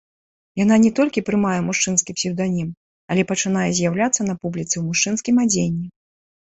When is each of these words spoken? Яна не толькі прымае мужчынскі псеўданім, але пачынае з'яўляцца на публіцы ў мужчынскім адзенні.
Яна 0.61 0.75
не 0.85 0.89
толькі 0.99 1.23
прымае 1.27 1.59
мужчынскі 1.67 2.17
псеўданім, 2.21 2.73
але 3.13 3.29
пачынае 3.35 3.69
з'яўляцца 3.83 4.21
на 4.33 4.41
публіцы 4.43 4.73
ў 4.77 4.83
мужчынскім 4.91 5.35
адзенні. 5.49 5.87